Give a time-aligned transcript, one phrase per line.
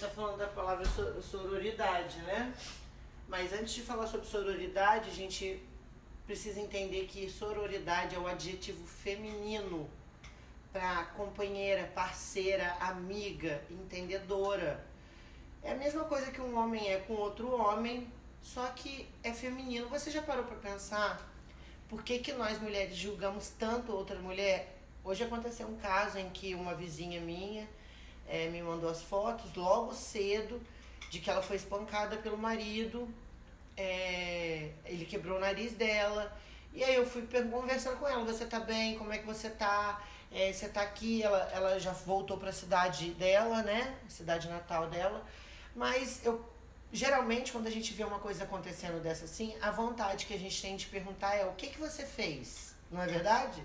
[0.00, 0.86] está falando da palavra
[1.20, 2.54] sororidade, né?
[3.28, 5.62] Mas antes de falar sobre sororidade, a gente
[6.26, 9.86] precisa entender que sororidade é o adjetivo feminino
[10.72, 14.82] para companheira, parceira, amiga, entendedora.
[15.62, 18.10] É a mesma coisa que um homem é com outro homem,
[18.40, 19.86] só que é feminino.
[19.90, 21.30] Você já parou para pensar
[21.90, 24.80] por que, que nós mulheres julgamos tanto outra mulher?
[25.04, 27.68] Hoje aconteceu um caso em que uma vizinha minha
[28.28, 30.60] é, me mandou as fotos logo cedo
[31.10, 33.08] de que ela foi espancada pelo marido.
[33.76, 36.36] É, ele quebrou o nariz dela.
[36.72, 38.96] E aí eu fui conversando com ela, você tá bem?
[38.96, 40.00] Como é que você tá?
[40.30, 43.96] É, você tá aqui, ela, ela já voltou para a cidade dela, né?
[44.08, 45.26] Cidade natal dela.
[45.74, 46.44] Mas eu
[46.92, 50.60] geralmente quando a gente vê uma coisa acontecendo dessa assim, a vontade que a gente
[50.60, 52.74] tem de perguntar é o que que você fez?
[52.90, 53.62] Não é verdade?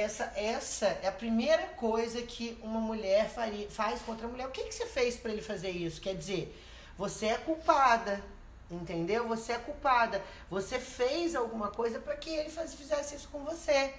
[0.00, 4.46] Essa, essa é a primeira coisa que uma mulher faria, faz contra a mulher.
[4.46, 6.00] O que, que você fez para ele fazer isso?
[6.00, 6.56] Quer dizer,
[6.96, 8.22] você é culpada,
[8.70, 9.28] entendeu?
[9.28, 10.22] Você é culpada.
[10.48, 13.94] Você fez alguma coisa para que ele faz, fizesse isso com você.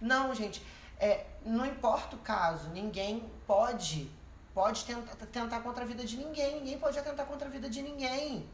[0.00, 0.62] Não, gente,
[0.98, 4.10] é, não importa o caso, ninguém pode
[4.54, 7.80] pode tentar, tentar contra a vida de ninguém, ninguém pode atentar contra a vida de
[7.82, 8.46] ninguém.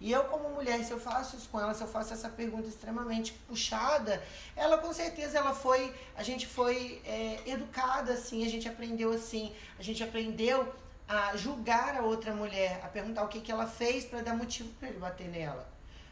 [0.00, 2.68] E eu, como mulher, se eu faço isso com ela, se eu faço essa pergunta
[2.68, 4.22] extremamente puxada,
[4.54, 9.54] ela com certeza ela foi, a gente foi é, educada assim, a gente aprendeu assim,
[9.78, 10.72] a gente aprendeu
[11.08, 14.68] a julgar a outra mulher, a perguntar o que, que ela fez para dar motivo
[14.74, 15.66] para ele bater nela.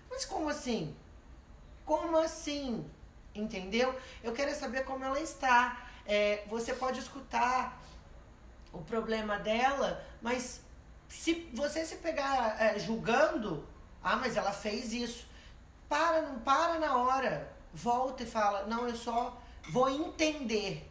[0.09, 0.95] Mas como assim?
[1.85, 2.89] Como assim?
[3.35, 3.95] Entendeu?
[4.23, 5.89] Eu quero saber como ela está.
[6.07, 7.83] É, você pode escutar
[8.73, 10.61] o problema dela, mas
[11.09, 13.67] se você se pegar é, julgando,
[14.05, 15.27] ah, mas ela fez isso.
[15.89, 17.51] Para, não para na hora.
[17.73, 20.89] Volta e fala, não, eu só vou entender.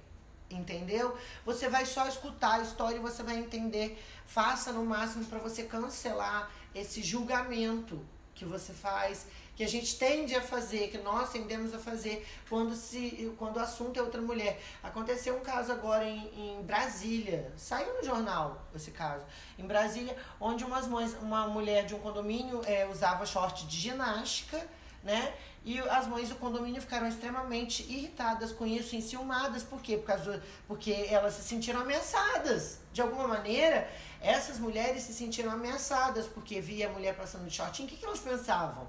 [0.49, 1.17] Entendeu?
[1.45, 4.03] Você vai só escutar a história e você vai entender.
[4.25, 8.03] Faça no máximo para você cancelar esse julgamento
[8.33, 12.75] que você faz, que a gente tende a fazer, que nós tendemos a fazer quando,
[12.75, 14.59] se, quando o assunto é outra mulher.
[14.81, 19.23] Aconteceu um caso agora em, em Brasília, saiu no jornal esse caso,
[19.57, 24.67] em Brasília, onde umas mães, uma mulher de um condomínio é, usava short de ginástica,
[25.03, 25.33] né?
[25.65, 29.63] E as mães do condomínio ficaram extremamente irritadas com isso, enciumadas.
[29.63, 29.95] Por quê?
[29.95, 32.79] Por causa, porque elas se sentiram ameaçadas.
[32.91, 37.87] De alguma maneira, essas mulheres se sentiram ameaçadas, porque via a mulher passando de shortinho.
[37.87, 38.87] O que, que elas pensavam?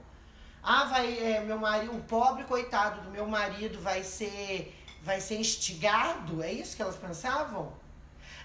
[0.67, 5.37] Ah, vai, é, meu marido, um pobre coitado do meu marido vai ser, vai ser
[5.37, 6.43] instigado?
[6.43, 7.71] É isso que elas pensavam?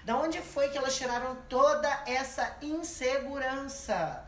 [0.04, 4.22] Da onde foi que elas tiraram toda essa insegurança?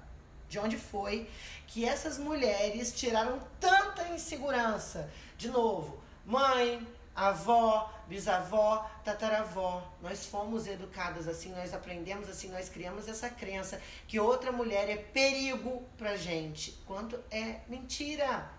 [0.48, 1.28] De onde foi
[1.66, 5.10] que essas mulheres tiraram tanta insegurança?
[5.36, 9.82] De novo, mãe, avó, bisavó, tataravó.
[10.00, 14.96] Nós fomos educadas assim, nós aprendemos assim, nós criamos essa crença que outra mulher é
[14.96, 18.50] perigo pra gente, quanto é mentira.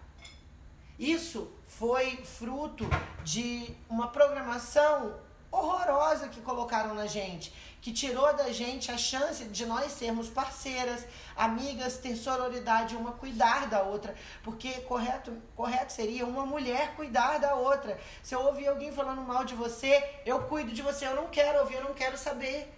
[0.98, 2.86] Isso foi fruto
[3.24, 5.20] de uma programação
[5.54, 11.06] horrorosa que colocaram na gente, que tirou da gente a chance de nós sermos parceiras,
[11.36, 17.54] amigas, ter sororidade, uma cuidar da outra, porque correto, correto seria uma mulher cuidar da
[17.54, 18.00] outra.
[18.24, 21.60] Se eu ouvir alguém falando mal de você, eu cuido de você, eu não quero
[21.60, 22.74] ouvir, eu não quero saber.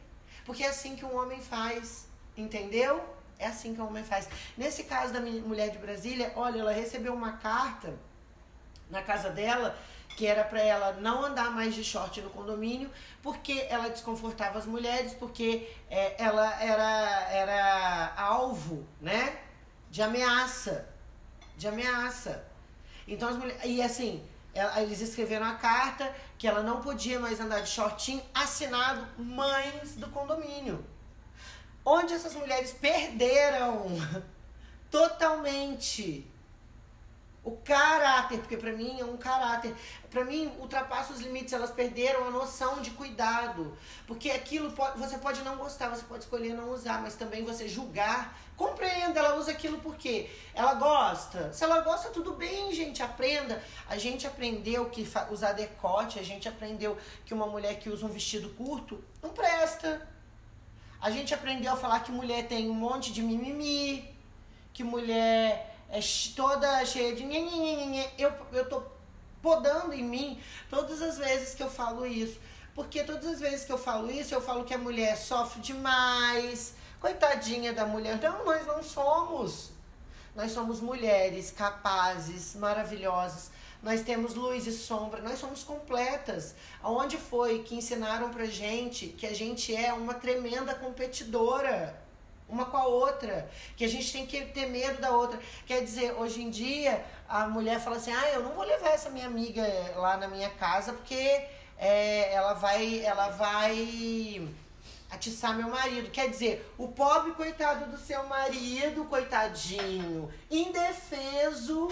[0.45, 3.03] Porque é assim que um homem faz, entendeu?
[3.39, 4.27] É assim que um homem faz.
[4.57, 7.93] Nesse caso da mulher de Brasília, olha, ela recebeu uma carta
[8.89, 9.77] na casa dela
[10.15, 12.89] que era para ela não andar mais de short no condomínio,
[13.21, 19.37] porque ela desconfortava as mulheres, porque é, ela era, era alvo, né?
[19.91, 20.87] De ameaça.
[21.57, 22.45] De ameaça.
[23.07, 23.61] Então as mulheres.
[23.65, 28.23] E assim, ela, eles escreveram a carta que ela não podia mais andar de shortinho,
[28.33, 30.85] assinado mães do condomínio.
[31.83, 33.85] Onde essas mulheres perderam
[34.89, 36.25] totalmente
[37.45, 39.73] o caráter, porque para mim é um caráter.
[40.09, 43.77] Para mim, ultrapassa os limites, elas perderam a noção de cuidado.
[44.07, 47.67] Porque aquilo pode, você pode não gostar, você pode escolher não usar, mas também você
[47.67, 48.35] julgar.
[48.57, 51.53] Compreenda, ela usa aquilo porque ela gosta.
[51.53, 53.61] Se ela gosta, tudo bem, gente, aprenda.
[53.87, 58.09] A gente aprendeu que usar decote, a gente aprendeu que uma mulher que usa um
[58.09, 60.09] vestido curto não presta.
[60.99, 64.11] A gente aprendeu a falar que mulher tem um monte de mimimi,
[64.73, 65.74] que mulher
[66.35, 67.23] toda cheia de
[68.17, 68.83] eu, eu tô
[69.41, 72.39] podando em mim todas as vezes que eu falo isso.
[72.73, 76.73] Porque todas as vezes que eu falo isso, eu falo que a mulher sofre demais.
[76.99, 78.19] Coitadinha da mulher.
[78.21, 79.71] Não, nós não somos.
[80.35, 83.49] Nós somos mulheres capazes, maravilhosas.
[83.81, 86.55] nós temos luz e sombra, nós somos completas.
[86.81, 92.04] Aonde foi que ensinaram pra gente que a gente é uma tremenda competidora?
[92.47, 95.39] Uma com a outra, que a gente tem que ter medo da outra.
[95.65, 99.09] Quer dizer, hoje em dia a mulher fala assim: "Ah, eu não vou levar essa
[99.09, 99.63] minha amiga
[99.95, 101.45] lá na minha casa porque
[101.77, 104.47] é, ela vai ela vai
[105.09, 106.11] atiçar meu marido.
[106.11, 111.89] Quer dizer, o pobre coitado do seu marido, coitadinho, indefeso,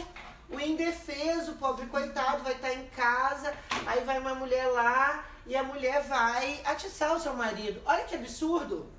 [0.49, 3.53] o indefeso, pobre coitado, vai estar em casa,
[3.85, 7.81] aí vai uma mulher lá e a mulher vai atiçar o seu marido.
[7.85, 8.91] Olha que absurdo.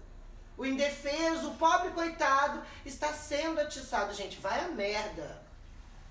[0.56, 4.14] O indefeso, o pobre coitado, está sendo atiçado.
[4.14, 5.42] Gente, vai a merda.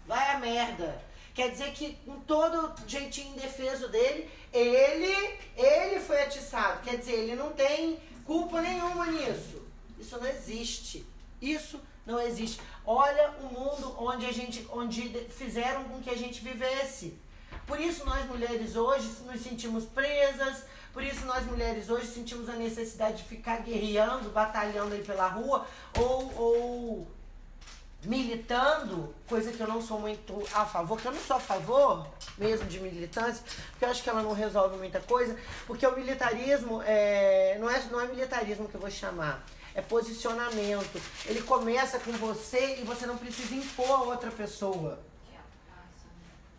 [0.06, 1.02] Vai a merda.
[1.34, 6.82] Quer dizer que com todo jeitinho indefeso dele, ele, ele foi atiçado.
[6.82, 9.64] Quer dizer, ele não tem culpa nenhuma nisso.
[9.98, 11.06] Isso não existe.
[11.42, 12.62] Isso não existe.
[12.86, 17.18] Olha o mundo onde a gente, onde fizeram com que a gente vivesse.
[17.66, 22.54] Por isso nós mulheres hoje nos sentimos presas, por isso nós mulheres hoje sentimos a
[22.54, 25.66] necessidade de ficar guerreando, batalhando aí pela rua
[25.98, 27.08] ou, ou
[28.06, 32.06] militando, coisa que eu não sou muito a favor, que eu não sou a favor
[32.38, 35.36] mesmo de militância, porque eu acho que ela não resolve muita coisa,
[35.66, 39.44] porque o militarismo é, não, é, não é militarismo que eu vou chamar,
[39.74, 41.02] é posicionamento.
[41.26, 45.00] Ele começa com você e você não precisa impor a outra pessoa.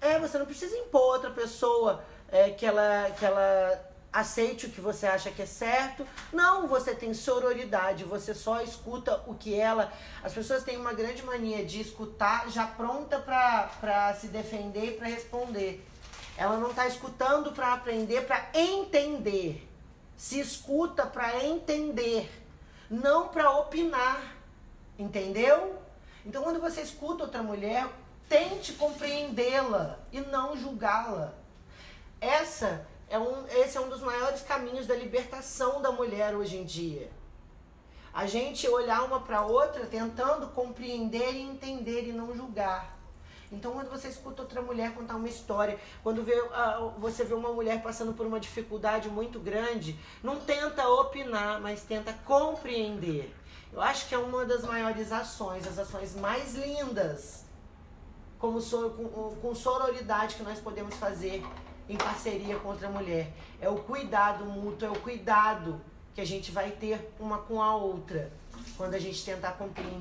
[0.01, 4.71] É, você não precisa impor a outra pessoa é, que, ela, que ela aceite o
[4.71, 6.07] que você acha que é certo.
[6.33, 9.93] Não, você tem sororidade, você só escuta o que ela.
[10.23, 15.09] As pessoas têm uma grande mania de escutar já pronta para se defender e para
[15.09, 15.85] responder.
[16.37, 19.69] Ela não está escutando para aprender, para entender.
[20.17, 22.31] Se escuta para entender,
[22.89, 24.37] não para opinar.
[24.97, 25.77] Entendeu?
[26.25, 27.89] Então, quando você escuta outra mulher,
[28.29, 31.35] tente compreendê-la e não julgá-la.
[32.21, 36.65] Essa é um, esse é um dos maiores caminhos da libertação da mulher hoje em
[36.65, 37.11] dia.
[38.12, 42.95] A gente olhar uma para outra tentando compreender e entender e não julgar.
[43.51, 47.53] Então, quando você escuta outra mulher contar uma história, quando vê, uh, você vê uma
[47.53, 53.35] mulher passando por uma dificuldade muito grande, não tenta opinar, mas tenta compreender.
[53.73, 57.45] Eu acho que é uma das maiores ações, as ações mais lindas,
[58.39, 61.45] como so, com, com sororidade que nós podemos fazer
[61.89, 63.33] em parceria com outra mulher.
[63.61, 65.81] É o cuidado mútuo, é o cuidado
[66.15, 68.33] que a gente vai ter uma com a outra
[68.77, 69.93] quando a gente tentar compreender